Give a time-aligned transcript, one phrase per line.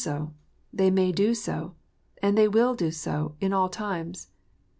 [0.03, 0.33] so,
[0.73, 1.75] they may do so,
[2.23, 4.29] and they will do so, in all times.